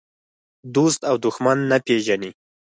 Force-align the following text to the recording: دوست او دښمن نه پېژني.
دوست 0.75 0.99
او 1.09 1.15
دښمن 1.25 1.57
نه 1.71 1.77
پېژني. 1.85 2.31